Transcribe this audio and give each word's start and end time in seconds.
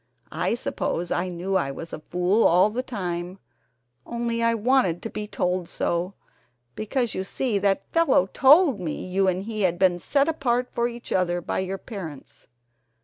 I 0.31 0.55
suppose 0.55 1.11
I 1.11 1.27
knew 1.27 1.55
I 1.55 1.69
was 1.69 1.93
a 1.93 1.99
fool 1.99 2.43
all 2.45 2.71
the 2.71 2.81
time, 2.81 3.37
only 4.03 4.41
I 4.41 4.55
wanted 4.55 5.03
to 5.03 5.11
be 5.11 5.27
told 5.27 5.69
so, 5.69 6.15
because 6.73 7.13
you 7.13 7.23
see 7.23 7.59
that 7.59 7.85
fellow 7.93 8.25
told 8.25 8.79
me 8.79 9.05
you 9.05 9.27
and 9.27 9.43
he 9.43 9.61
had 9.61 9.77
been 9.77 9.99
set 9.99 10.27
apart 10.27 10.69
for 10.73 10.87
each 10.87 11.11
other 11.11 11.39
by 11.39 11.59
your 11.59 11.77
parents 11.77 12.47